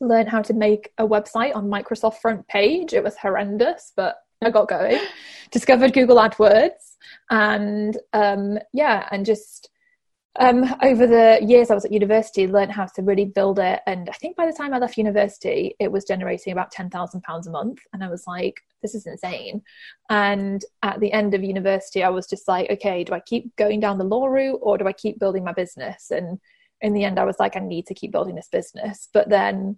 learn 0.01 0.27
how 0.27 0.41
to 0.41 0.53
make 0.53 0.91
a 0.97 1.07
website 1.07 1.55
on 1.55 1.69
Microsoft 1.69 2.17
front 2.17 2.45
page. 2.47 2.93
It 2.93 3.03
was 3.03 3.15
horrendous, 3.17 3.93
but 3.95 4.17
I 4.43 4.49
got 4.49 4.67
going. 4.67 4.99
Discovered 5.51 5.93
Google 5.93 6.17
AdWords 6.17 6.97
and 7.29 7.97
um, 8.11 8.59
yeah, 8.73 9.07
and 9.11 9.25
just 9.25 9.69
um, 10.37 10.65
over 10.81 11.07
the 11.07 11.39
years 11.41 11.71
I 11.71 11.75
was 11.75 11.85
at 11.85 11.91
university, 11.91 12.47
learned 12.47 12.71
how 12.71 12.85
to 12.85 13.01
really 13.01 13.25
build 13.25 13.59
it. 13.59 13.81
And 13.87 14.09
I 14.09 14.13
think 14.13 14.35
by 14.35 14.45
the 14.45 14.53
time 14.53 14.73
I 14.73 14.79
left 14.79 14.97
university, 14.97 15.75
it 15.79 15.91
was 15.91 16.03
generating 16.03 16.51
about 16.51 16.73
£10,000 16.73 17.47
a 17.47 17.49
month. 17.49 17.79
And 17.93 18.03
I 18.03 18.09
was 18.09 18.27
like, 18.27 18.61
this 18.81 18.95
is 18.95 19.07
insane. 19.07 19.61
And 20.09 20.63
at 20.83 20.99
the 20.99 21.11
end 21.13 21.33
of 21.33 21.43
university, 21.43 22.03
I 22.03 22.09
was 22.09 22.27
just 22.27 22.47
like, 22.47 22.69
okay, 22.69 23.03
do 23.03 23.13
I 23.13 23.21
keep 23.21 23.55
going 23.55 23.79
down 23.79 23.97
the 23.97 24.03
law 24.03 24.25
route 24.25 24.59
or 24.61 24.77
do 24.77 24.87
I 24.87 24.93
keep 24.93 25.19
building 25.19 25.43
my 25.43 25.53
business? 25.53 26.11
And 26.11 26.39
in 26.81 26.93
the 26.93 27.05
end, 27.05 27.17
I 27.17 27.23
was 27.23 27.37
like, 27.39 27.55
I 27.55 27.61
need 27.61 27.87
to 27.87 27.93
keep 27.93 28.11
building 28.11 28.35
this 28.35 28.49
business. 28.49 29.07
But 29.13 29.29
then 29.29 29.77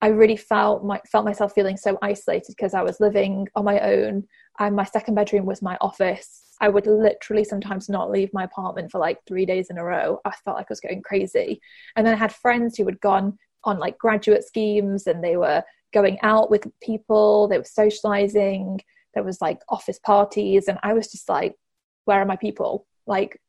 I 0.00 0.08
really 0.08 0.36
felt 0.36 0.84
my, 0.84 1.00
felt 1.10 1.24
myself 1.24 1.52
feeling 1.52 1.76
so 1.76 1.98
isolated 2.00 2.54
because 2.56 2.74
I 2.74 2.82
was 2.82 3.00
living 3.00 3.48
on 3.56 3.64
my 3.64 3.80
own, 3.80 4.26
my 4.60 4.84
second 4.84 5.14
bedroom 5.14 5.46
was 5.46 5.62
my 5.62 5.76
office. 5.80 6.42
I 6.60 6.68
would 6.68 6.86
literally 6.86 7.44
sometimes 7.44 7.88
not 7.88 8.10
leave 8.10 8.32
my 8.32 8.44
apartment 8.44 8.90
for 8.90 8.98
like 8.98 9.18
three 9.26 9.44
days 9.44 9.68
in 9.68 9.78
a 9.78 9.84
row. 9.84 10.20
I 10.24 10.30
felt 10.44 10.56
like 10.56 10.66
I 10.66 10.72
was 10.72 10.80
going 10.80 11.02
crazy. 11.02 11.60
And 11.94 12.06
then 12.06 12.14
I 12.14 12.18
had 12.18 12.34
friends 12.34 12.76
who 12.76 12.86
had 12.86 13.00
gone 13.00 13.38
on 13.64 13.78
like 13.78 13.98
graduate 13.98 14.44
schemes 14.44 15.06
and 15.06 15.22
they 15.22 15.36
were 15.36 15.62
going 15.92 16.18
out 16.22 16.50
with 16.50 16.66
people, 16.82 17.48
they 17.48 17.58
were 17.58 17.64
socializing, 17.64 18.80
there 19.14 19.22
was 19.22 19.40
like 19.40 19.60
office 19.68 19.98
parties, 19.98 20.68
and 20.68 20.78
I 20.82 20.92
was 20.92 21.10
just 21.10 21.28
like, 21.28 21.56
where 22.04 22.20
are 22.20 22.26
my 22.26 22.36
people? 22.36 22.86
Like, 23.06 23.40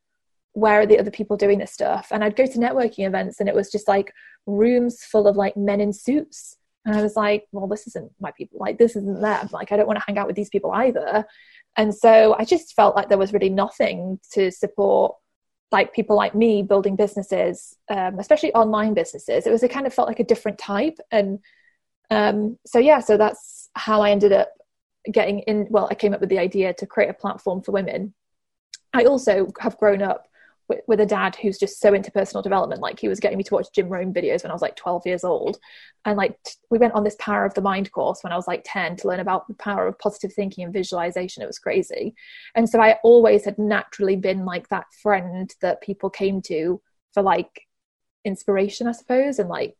where 0.52 0.80
are 0.80 0.86
the 0.86 0.98
other 0.98 1.10
people 1.10 1.36
doing 1.36 1.58
this 1.58 1.72
stuff? 1.72 2.08
And 2.10 2.24
I'd 2.24 2.36
go 2.36 2.46
to 2.46 2.58
networking 2.58 3.06
events 3.06 3.40
and 3.40 3.48
it 3.48 3.54
was 3.54 3.70
just 3.70 3.86
like 3.86 4.12
rooms 4.46 5.04
full 5.04 5.28
of 5.28 5.36
like 5.36 5.56
men 5.56 5.80
in 5.80 5.92
suits. 5.92 6.56
And 6.88 6.96
I 6.96 7.02
was 7.02 7.16
like, 7.16 7.46
well, 7.52 7.66
this 7.66 7.86
isn't 7.86 8.10
my 8.18 8.30
people. 8.30 8.58
Like, 8.58 8.78
this 8.78 8.96
isn't 8.96 9.20
them. 9.20 9.50
Like, 9.52 9.72
I 9.72 9.76
don't 9.76 9.86
want 9.86 9.98
to 9.98 10.04
hang 10.06 10.16
out 10.16 10.26
with 10.26 10.36
these 10.36 10.48
people 10.48 10.72
either. 10.72 11.26
And 11.76 11.94
so 11.94 12.34
I 12.38 12.46
just 12.46 12.74
felt 12.74 12.96
like 12.96 13.10
there 13.10 13.18
was 13.18 13.34
really 13.34 13.50
nothing 13.50 14.18
to 14.32 14.50
support 14.50 15.14
like 15.70 15.92
people 15.92 16.16
like 16.16 16.34
me 16.34 16.62
building 16.62 16.96
businesses, 16.96 17.76
um, 17.90 18.18
especially 18.18 18.54
online 18.54 18.94
businesses. 18.94 19.46
It 19.46 19.50
was 19.50 19.62
a 19.62 19.68
kind 19.68 19.86
of 19.86 19.92
felt 19.92 20.08
like 20.08 20.18
a 20.20 20.24
different 20.24 20.58
type. 20.58 20.96
And 21.10 21.40
um, 22.10 22.58
so, 22.66 22.78
yeah, 22.78 23.00
so 23.00 23.18
that's 23.18 23.68
how 23.74 24.00
I 24.00 24.10
ended 24.10 24.32
up 24.32 24.50
getting 25.12 25.40
in. 25.40 25.66
Well, 25.68 25.88
I 25.90 25.94
came 25.94 26.14
up 26.14 26.20
with 26.20 26.30
the 26.30 26.38
idea 26.38 26.72
to 26.72 26.86
create 26.86 27.10
a 27.10 27.14
platform 27.14 27.60
for 27.60 27.72
women. 27.72 28.14
I 28.94 29.04
also 29.04 29.52
have 29.60 29.76
grown 29.76 30.00
up 30.00 30.26
with, 30.68 30.80
with, 30.86 31.00
a 31.00 31.06
dad 31.06 31.36
who's 31.36 31.58
just 31.58 31.80
so 31.80 31.94
into 31.94 32.10
personal 32.10 32.42
development. 32.42 32.80
Like 32.80 33.00
he 33.00 33.08
was 33.08 33.20
getting 33.20 33.38
me 33.38 33.44
to 33.44 33.54
watch 33.54 33.68
Jim 33.74 33.88
Rohn 33.88 34.12
videos 34.12 34.42
when 34.42 34.50
I 34.50 34.54
was 34.54 34.62
like 34.62 34.76
12 34.76 35.06
years 35.06 35.24
old. 35.24 35.58
And 36.04 36.16
like 36.16 36.36
t- 36.44 36.54
we 36.70 36.78
went 36.78 36.94
on 36.94 37.04
this 37.04 37.16
power 37.18 37.44
of 37.44 37.54
the 37.54 37.60
mind 37.60 37.90
course 37.92 38.22
when 38.22 38.32
I 38.32 38.36
was 38.36 38.46
like 38.46 38.62
10 38.64 38.96
to 38.96 39.08
learn 39.08 39.20
about 39.20 39.48
the 39.48 39.54
power 39.54 39.86
of 39.86 39.98
positive 39.98 40.32
thinking 40.32 40.64
and 40.64 40.72
visualization. 40.72 41.42
It 41.42 41.46
was 41.46 41.58
crazy. 41.58 42.14
And 42.54 42.68
so 42.68 42.80
I 42.80 42.98
always 43.02 43.44
had 43.44 43.58
naturally 43.58 44.16
been 44.16 44.44
like 44.44 44.68
that 44.68 44.86
friend 45.02 45.54
that 45.60 45.80
people 45.80 46.10
came 46.10 46.42
to 46.42 46.80
for 47.12 47.22
like 47.22 47.62
inspiration, 48.24 48.86
I 48.86 48.92
suppose, 48.92 49.38
and 49.38 49.48
like 49.48 49.76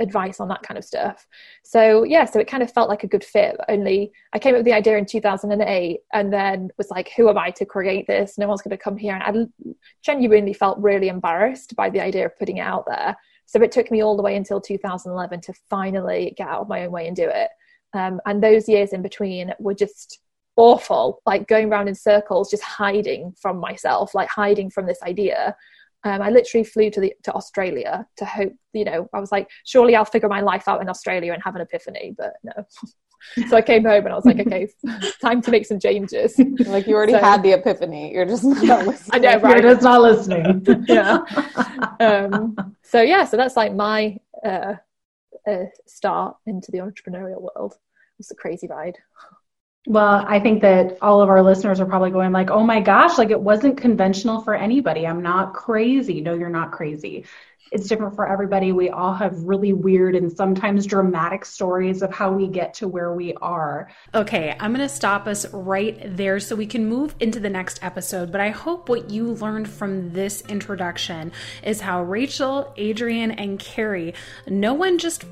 advice 0.00 0.40
on 0.40 0.48
that 0.48 0.62
kind 0.62 0.78
of 0.78 0.84
stuff. 0.84 1.26
So 1.64 2.04
yeah, 2.04 2.24
so 2.24 2.38
it 2.38 2.48
kind 2.48 2.62
of 2.62 2.72
felt 2.72 2.88
like 2.88 3.04
a 3.04 3.08
good 3.08 3.24
fit. 3.24 3.56
Only 3.68 4.12
I 4.32 4.38
came 4.38 4.54
up 4.54 4.58
with 4.58 4.66
the 4.66 4.72
idea 4.72 4.96
in 4.96 5.06
2008 5.06 6.00
and 6.12 6.32
then 6.32 6.70
was 6.78 6.90
like, 6.90 7.10
who 7.16 7.28
am 7.28 7.38
I 7.38 7.50
to 7.52 7.64
create 7.64 8.06
this? 8.06 8.38
No 8.38 8.46
one's 8.46 8.62
going 8.62 8.76
to 8.76 8.82
come 8.82 8.96
here. 8.96 9.14
And 9.14 9.48
I 9.66 9.72
genuinely 10.02 10.52
felt 10.52 10.78
really 10.78 11.08
embarrassed 11.08 11.74
by 11.76 11.90
the 11.90 12.00
idea 12.00 12.26
of 12.26 12.38
putting 12.38 12.58
it 12.58 12.62
out 12.62 12.84
there. 12.86 13.16
So 13.46 13.60
it 13.62 13.72
took 13.72 13.90
me 13.90 14.02
all 14.02 14.16
the 14.16 14.22
way 14.22 14.36
until 14.36 14.60
2011 14.60 15.40
to 15.40 15.52
finally 15.70 16.34
get 16.36 16.48
out 16.48 16.60
of 16.60 16.68
my 16.68 16.84
own 16.84 16.92
way 16.92 17.06
and 17.06 17.16
do 17.16 17.28
it. 17.28 17.48
Um, 17.94 18.20
and 18.26 18.42
those 18.42 18.68
years 18.68 18.92
in 18.92 19.02
between 19.02 19.52
were 19.58 19.74
just 19.74 20.20
awful, 20.56 21.22
like 21.24 21.48
going 21.48 21.72
around 21.72 21.88
in 21.88 21.94
circles, 21.94 22.50
just 22.50 22.62
hiding 22.62 23.32
from 23.40 23.58
myself, 23.58 24.14
like 24.14 24.28
hiding 24.28 24.70
from 24.70 24.86
this 24.86 25.02
idea. 25.02 25.56
Um, 26.04 26.22
I 26.22 26.30
literally 26.30 26.64
flew 26.64 26.90
to 26.90 27.00
the 27.00 27.12
to 27.24 27.32
Australia 27.32 28.06
to 28.18 28.24
hope, 28.24 28.52
you 28.72 28.84
know, 28.84 29.08
I 29.12 29.20
was 29.20 29.32
like, 29.32 29.48
surely 29.64 29.96
I'll 29.96 30.04
figure 30.04 30.28
my 30.28 30.40
life 30.40 30.68
out 30.68 30.80
in 30.80 30.88
Australia 30.88 31.32
and 31.32 31.42
have 31.42 31.56
an 31.56 31.60
epiphany, 31.60 32.14
but 32.16 32.34
no. 32.44 32.52
so 33.48 33.56
I 33.56 33.62
came 33.62 33.84
home 33.84 34.04
and 34.04 34.12
I 34.12 34.14
was 34.14 34.24
like, 34.24 34.38
okay, 34.38 34.68
time 35.20 35.42
to 35.42 35.50
make 35.50 35.66
some 35.66 35.80
changes. 35.80 36.40
Like 36.66 36.86
you 36.86 36.94
already 36.94 37.12
so, 37.12 37.18
had 37.18 37.42
the 37.42 37.52
epiphany, 37.52 38.12
you're 38.12 38.26
just 38.26 38.44
not 38.44 38.86
listening. 38.86 39.10
I 39.12 39.18
know, 39.18 39.40
right? 39.40 39.62
You're 39.62 39.72
just 39.72 39.82
not 39.82 40.02
listening. 40.02 40.64
yeah. 40.86 41.18
Um, 41.98 42.56
so 42.82 43.00
yeah, 43.00 43.24
so 43.24 43.36
that's 43.36 43.56
like 43.56 43.74
my 43.74 44.18
uh, 44.44 44.74
uh, 45.48 45.64
start 45.86 46.36
into 46.46 46.70
the 46.70 46.78
entrepreneurial 46.78 47.40
world. 47.40 47.72
It 47.72 48.18
was 48.18 48.30
a 48.30 48.34
crazy 48.34 48.66
ride. 48.68 48.98
Well, 49.88 50.22
I 50.28 50.38
think 50.38 50.60
that 50.60 50.98
all 51.00 51.22
of 51.22 51.30
our 51.30 51.42
listeners 51.42 51.80
are 51.80 51.86
probably 51.86 52.10
going 52.10 52.30
like, 52.30 52.50
"Oh 52.50 52.62
my 52.62 52.78
gosh, 52.78 53.16
like 53.16 53.30
it 53.30 53.40
wasn't 53.40 53.78
conventional 53.78 54.42
for 54.42 54.54
anybody. 54.54 55.06
I'm 55.06 55.22
not 55.22 55.54
crazy." 55.54 56.20
No, 56.20 56.34
you're 56.34 56.50
not 56.50 56.72
crazy. 56.72 57.24
It's 57.72 57.88
different 57.88 58.14
for 58.14 58.28
everybody. 58.28 58.72
We 58.72 58.90
all 58.90 59.14
have 59.14 59.42
really 59.44 59.72
weird 59.72 60.14
and 60.14 60.30
sometimes 60.30 60.84
dramatic 60.84 61.46
stories 61.46 62.02
of 62.02 62.12
how 62.12 62.32
we 62.32 62.48
get 62.48 62.74
to 62.74 62.88
where 62.88 63.14
we 63.14 63.32
are. 63.40 63.88
Okay, 64.14 64.54
I'm 64.60 64.74
going 64.74 64.86
to 64.86 64.94
stop 64.94 65.26
us 65.26 65.50
right 65.52 65.98
there 66.16 66.38
so 66.38 66.54
we 66.54 66.66
can 66.66 66.86
move 66.86 67.14
into 67.20 67.40
the 67.40 67.50
next 67.50 67.78
episode. 67.82 68.30
But 68.30 68.42
I 68.42 68.50
hope 68.50 68.88
what 68.90 69.10
you 69.10 69.32
learned 69.34 69.68
from 69.68 70.12
this 70.12 70.42
introduction 70.48 71.32
is 71.62 71.80
how 71.80 72.02
Rachel, 72.02 72.74
Adrienne, 72.78 73.32
and 73.32 73.58
Carrie, 73.58 74.14
no 74.46 74.72
one 74.74 74.98
just 74.98 75.24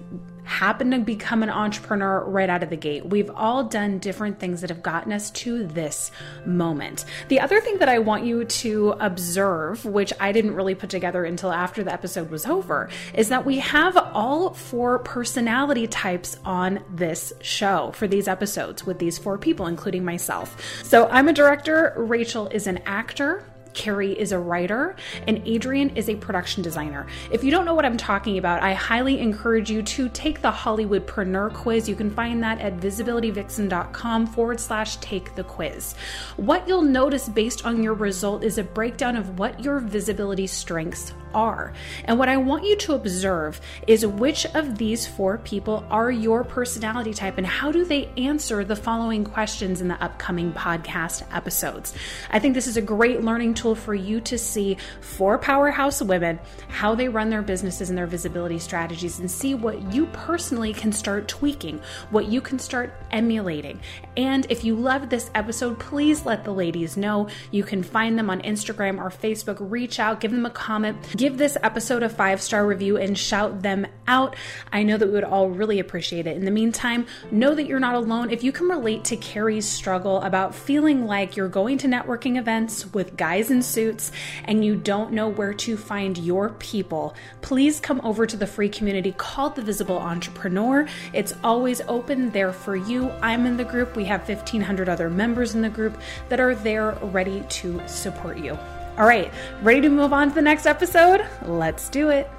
happen 0.47 0.93
to 0.93 0.99
become 1.01 1.43
an 1.43 1.51
entrepreneur 1.51 2.25
right 2.25 2.49
out 2.49 2.63
of 2.63 2.71
the 2.71 2.77
gate. 2.77 3.05
We've 3.05 3.31
all 3.31 3.65
done 3.65 3.99
different 3.99 4.39
things 4.39 4.61
that 4.61 4.71
have 4.71 4.83
gotten 4.83 5.13
us 5.13 5.31
to 5.33 5.67
this 5.67 6.11
moment. 6.47 7.05
The 7.29 7.41
other 7.41 7.61
thing 7.61 7.79
that 7.79 7.89
I 7.89 7.99
want 7.99 8.25
you 8.25 8.45
to 8.45 8.95
observe, 9.01 9.85
which 9.85 10.13
I 10.21 10.33
didn't 10.33 10.55
really 10.55 10.75
put 10.75 10.89
together 10.89 11.25
until 11.25 11.53
after 11.53 11.83
the 11.83 11.93
episode 11.93 12.31
was 12.31 12.47
over, 12.47 12.89
is 13.13 13.29
that 13.29 13.45
we 13.45 13.59
have 13.59 13.97
all 13.97 14.55
four 14.55 15.01
personality 15.01 15.87
types 15.89 16.39
on 16.45 16.83
this 16.95 17.33
show 17.41 17.91
for 17.93 18.07
these 18.07 18.29
episodes 18.29 18.87
with 18.87 18.99
these 18.99 19.19
four 19.19 19.39
people, 19.39 19.67
including 19.67 20.05
myself. 20.05 20.57
So 20.85 21.09
I'm 21.09 21.29
a 21.29 21.33
director, 21.33 21.93
Rachel 21.97 22.47
is 22.49 22.67
an 22.67 22.79
actor. 22.87 23.45
Carrie 23.77 24.19
is 24.19 24.33
a 24.33 24.39
writer, 24.39 24.97
and 25.29 25.47
Adrienne 25.47 25.91
is 25.91 26.09
a 26.09 26.17
production 26.17 26.63
designer. 26.63 27.07
If 27.31 27.45
you 27.45 27.53
don't 27.53 27.65
know 27.65 27.75
what 27.75 27.85
I'm 27.85 27.97
talking 27.97 28.39
about, 28.39 28.63
I 28.63 28.73
highly 28.75 29.21
encourage 29.21 29.71
you 29.71 29.83
to 29.83 30.09
take 30.09 30.43
the 30.43 30.51
Hollywoodpreneur 30.51 31.55
quiz. 31.55 31.89
You 31.89 31.95
can 31.95 32.11
find 32.11 32.43
that 32.43 32.59
at 32.61 32.79
visibilityvixen.com 32.79 34.27
forward 34.27 34.59
slash 34.59 34.97
take 34.97 35.35
the 35.37 35.45
quiz. 35.45 35.95
What 36.37 36.67
you'll 36.67 36.83
notice 36.83 37.29
based 37.29 37.65
on 37.65 37.83
your 37.83 37.95
result 37.95 38.43
is 38.43 38.59
a 38.59 38.65
breakdown 38.65 39.15
of 39.15 39.39
what 39.39 39.63
your 39.63 39.79
visibility 39.79 40.47
strengths 40.47 41.13
are. 41.35 41.73
And 42.05 42.19
what 42.19 42.29
I 42.29 42.37
want 42.37 42.65
you 42.65 42.77
to 42.77 42.95
observe 42.95 43.61
is 43.87 44.07
which 44.07 44.47
of 44.55 44.79
these 44.79 45.07
four 45.07 45.39
people 45.39 45.85
are 45.91 46.11
your 46.11 46.45
personality 46.45 47.15
type 47.15 47.39
and 47.39 47.47
how 47.47 47.73
do 47.73 47.85
they 47.85 48.07
answer 48.17 48.65
the 48.65 48.77
following 48.77 49.25
questions 49.25 49.81
in 49.81 49.89
the 49.89 50.03
upcoming 50.03 50.53
podcast 50.53 51.25
episodes. 51.33 51.95
I 52.31 52.39
think 52.39 52.55
this 52.55 52.67
is 52.67 52.77
a 52.77 52.83
great 52.83 53.23
learning 53.23 53.55
tool 53.55 53.75
for 53.75 53.95
you 53.95 54.21
to 54.23 54.39
see 54.39 54.77
four 55.01 55.39
powerhouse 55.39 56.03
women, 56.03 56.39
how 56.69 56.95
they 56.95 57.09
run 57.09 57.31
their 57.31 57.43
businesses 57.43 57.89
and 57.89 57.99
their 57.99 58.07
visibility 58.07 58.59
strategies, 58.59 59.19
and 59.19 59.31
see 59.31 59.55
what 59.55 59.93
you 59.93 60.07
personally 60.07 60.73
can 60.73 60.93
start 60.93 61.29
tweaking, 61.29 61.81
what 62.11 62.27
you 62.27 62.41
can 62.41 62.59
start 62.59 62.93
emulating. 63.11 63.81
And 64.17 64.47
if 64.51 64.65
you 64.65 64.75
loved 64.75 65.11
this 65.11 65.31
episode, 65.35 65.79
please 65.79 66.25
let 66.25 66.45
the 66.45 66.53
ladies 66.53 66.97
know. 66.97 67.29
You 67.51 67.63
can 67.63 67.83
find 67.83 68.19
them 68.19 68.31
on 68.31 68.41
Instagram 68.43 68.99
or 68.99 69.11
Facebook. 69.11 69.57
Reach 69.61 69.99
out, 69.99 70.21
give 70.21 70.31
them 70.31 70.47
a 70.47 70.51
comment, 70.51 70.97
give 71.27 71.39
this 71.39 71.59
episode 71.65 72.05
a 72.05 72.09
five 72.09 72.41
star 72.41 72.65
review, 72.65 72.97
and 72.99 73.19
shout 73.19 73.61
them 73.61 73.85
out. 74.07 74.37
I 74.73 74.85
know 74.85 74.97
that 74.97 75.09
we 75.09 75.13
would 75.15 75.25
all 75.25 75.51
really 75.51 75.81
appreciate 75.81 76.25
it. 76.29 76.37
In 76.37 76.45
the 76.45 76.53
meantime, 76.53 77.05
know 77.33 77.53
that 77.53 77.67
you're 77.67 77.81
not 77.81 77.97
alone. 77.97 78.31
If 78.31 78.45
you 78.45 78.53
can 78.53 78.69
relate 78.69 79.03
to 79.07 79.17
Carrie's 79.17 79.67
struggle 79.67 80.23
about 80.23 80.55
feeling 80.55 81.05
like 81.05 81.37
you're 81.37 81.49
going 81.49 81.79
to 81.79 81.89
networking 81.89 82.39
events 82.39 82.95
with 82.95 83.17
guys 83.17 83.51
in 83.51 83.61
suits 83.61 84.13
and 84.45 84.65
you 84.65 84.77
don't 84.77 85.13
know 85.13 85.27
where 85.27 85.53
to 85.55 85.77
find 85.77 86.17
your 86.17 86.51
people, 86.61 87.17
please 87.43 87.81
come 87.81 88.01
over 88.05 88.25
to 88.25 88.37
the 88.37 88.47
free 88.47 88.69
community 88.69 89.11
called 89.11 89.57
The 89.57 89.63
Visible 89.63 89.99
Entrepreneur. 89.99 90.87
It's 91.13 91.35
always 91.43 91.81
open 91.89 92.31
there 92.31 92.53
for 92.53 92.77
you. 92.77 93.11
I'm 93.21 93.47
in 93.47 93.57
the 93.57 93.65
group. 93.65 93.97
We 93.97 94.05
have 94.05 94.29
1,500 94.29 94.89
other 94.89 95.11
members 95.11 95.57
in 95.57 95.63
the 95.63 95.69
group 95.71 96.01
that 96.29 96.39
are 96.39 96.55
there 96.55 96.93
ready 97.03 97.43
to 97.49 97.83
support 97.89 98.39
you. 98.39 98.57
All 98.99 99.07
right, 99.07 99.31
ready 99.63 99.83
to 99.83 99.91
move 99.91 100.15
on 100.15 100.31
to 100.31 100.35
the 100.35 100.41
next 100.41 100.65
episode? 100.65 101.27
Let's 101.43 101.91
do 101.91 102.09
it. 102.09 102.31